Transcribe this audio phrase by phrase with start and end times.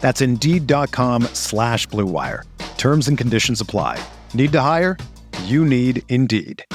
[0.00, 2.42] That's Indeed.com slash BlueWire.
[2.76, 4.04] Terms and conditions apply.
[4.34, 4.98] Need to hire?
[5.44, 6.66] You need Indeed.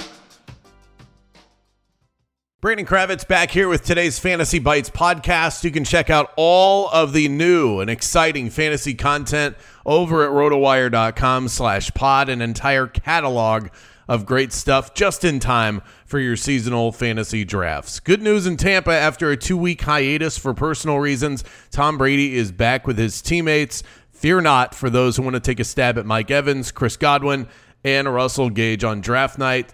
[2.62, 5.64] Brandon Kravitz back here with today's Fantasy Bites podcast.
[5.64, 11.48] You can check out all of the new and exciting fantasy content over at rotowire.com
[11.48, 13.70] slash pod, an entire catalog
[14.10, 18.00] of great stuff just in time for your seasonal fantasy drafts.
[18.00, 21.44] Good news in Tampa after a two week hiatus for personal reasons.
[21.70, 23.84] Tom Brady is back with his teammates.
[24.12, 27.48] Fear not for those who want to take a stab at Mike Evans, Chris Godwin,
[27.84, 29.72] and Russell Gage on draft night.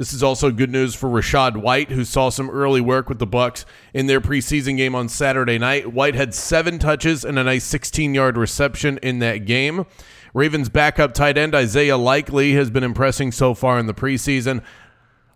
[0.00, 3.26] This is also good news for Rachaad White, who saw some early work with the
[3.26, 5.92] Bucs in their preseason game on Saturday night.
[5.92, 9.84] White had seven touches and a nice 16-yard reception in that game.
[10.32, 14.62] Ravens backup tight end Isaiah Likely has been impressing so far in the preseason.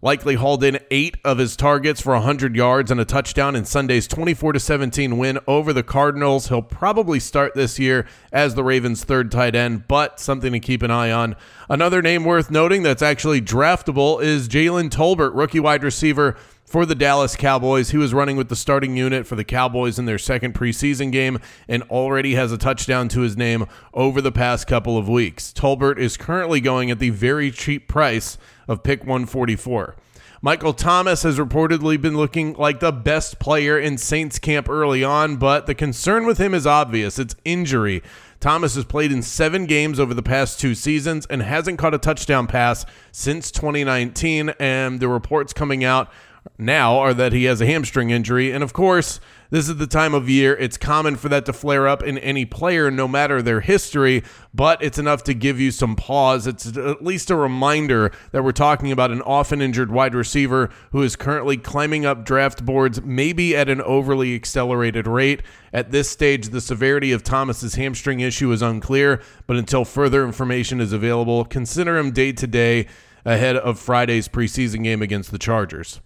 [0.04, 4.06] Likely hauled in eight of his targets for 100 yards and a touchdown in Sunday's
[4.06, 6.48] 24 17 win over the Cardinals.
[6.48, 10.82] He'll probably start this year as the Ravens' third tight end, but something to keep
[10.82, 11.36] an eye on.
[11.70, 16.36] Another name worth noting that's actually draftable is Jalen Tolbert, rookie wide receiver
[16.74, 17.90] for the Dallas Cowboys.
[17.90, 21.38] He was running with the starting unit for the Cowboys in their second preseason game
[21.68, 25.52] and already has a touchdown to his name over the past couple of weeks.
[25.52, 29.94] Tolbert is currently going at the very cheap price of pick 144.
[30.42, 35.36] Michael Thomas has reportedly been looking like the best player in Saints camp early on,
[35.36, 38.02] but the concern with him is obvious it's injury.
[38.40, 41.98] Thomas has played in seven games over the past two seasons and hasn't caught a
[41.98, 44.50] touchdown pass since 2019.
[44.58, 46.10] And the reports coming out
[46.58, 48.52] now are that he has a hamstring injury.
[48.52, 50.56] And of course, this is the time of year.
[50.56, 54.22] It's common for that to flare up in any player, no matter their history,
[54.52, 56.46] but it's enough to give you some pause.
[56.46, 61.02] It's at least a reminder that we're talking about an often injured wide receiver who
[61.02, 65.42] is currently climbing up draft boards, maybe at an overly accelerated rate.
[65.72, 70.80] At this stage, the severity of Thomas's hamstring issue is unclear, but until further information
[70.80, 72.86] is available, consider him day to day
[73.24, 76.00] ahead of Friday's preseason game against the Chargers.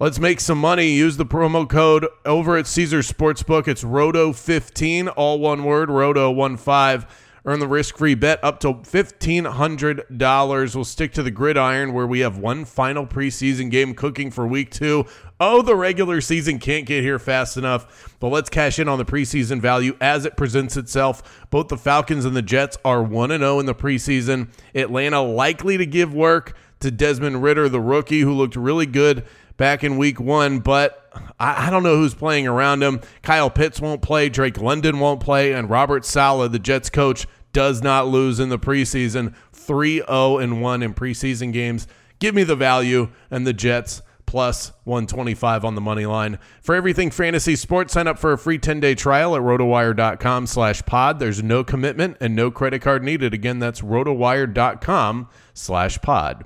[0.00, 0.88] Let's make some money.
[0.88, 3.68] Use the promo code over at Caesars Sportsbook.
[3.68, 7.06] It's Roto15, all one word, Roto15.
[7.46, 10.74] Earn the risk free bet up to $1,500.
[10.74, 14.72] We'll stick to the gridiron where we have one final preseason game cooking for week
[14.72, 15.04] two.
[15.38, 19.04] Oh, the regular season can't get here fast enough, but let's cash in on the
[19.04, 21.46] preseason value as it presents itself.
[21.50, 24.48] Both the Falcons and the Jets are 1 0 in the preseason.
[24.74, 29.24] Atlanta likely to give work to Desmond Ridder, the rookie, who looked really good
[29.56, 33.00] back in week one, but I, I, don't know who's playing around him.
[33.22, 37.82] Kyle Pitts won't play, Drake London won't play, and Robert Saleh, the Jets coach, does
[37.82, 39.34] not lose in the preseason.
[39.52, 41.86] 3 0 and 1 in preseason games.
[42.18, 46.38] Give me the value and the Jets plus 125 on the money line.
[46.60, 51.18] For everything fantasy sports, sign up for a free 10-day trial at rotowire.com slash pod.
[51.18, 53.32] There's no commitment and no credit card needed.
[53.32, 56.44] Again, that's rotowire.com slash pod.